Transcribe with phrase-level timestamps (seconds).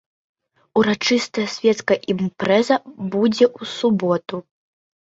[0.79, 2.75] Урачыстая свецкая імпрэза
[3.13, 4.47] будзе ў суботу.